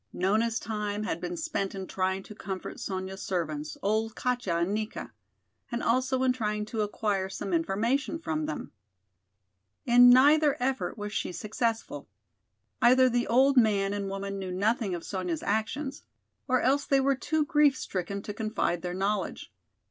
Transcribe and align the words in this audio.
Nona's 0.11 0.59
time 0.59 1.03
had 1.03 1.21
been 1.21 1.37
spent 1.37 1.75
in 1.75 1.85
trying 1.85 2.23
to 2.23 2.33
comfort 2.33 2.79
Sonya's 2.79 3.21
servants, 3.21 3.77
old 3.83 4.15
Katja 4.15 4.57
and 4.57 4.73
Nika, 4.73 5.13
and 5.71 5.83
also 5.83 6.23
in 6.23 6.33
trying 6.33 6.65
to 6.65 6.81
acquire 6.81 7.29
some 7.29 7.53
information 7.53 8.17
from 8.17 8.47
them. 8.47 8.71
In 9.85 10.09
neither 10.09 10.57
effort 10.59 10.97
was 10.97 11.13
she 11.13 11.31
successful. 11.31 12.09
Either 12.81 13.09
the 13.09 13.27
old 13.27 13.57
man 13.57 13.93
and 13.93 14.09
woman 14.09 14.39
knew 14.39 14.51
nothing 14.51 14.95
of 14.95 15.03
Sonya's 15.03 15.43
actions, 15.43 16.01
or 16.47 16.59
else 16.61 16.83
they 16.85 16.99
were 16.99 17.13
too 17.13 17.45
grief 17.45 17.77
stricken 17.77 18.23
to 18.23 18.33
confide 18.33 18.81
their 18.81 18.95
knowledge. 18.95 19.53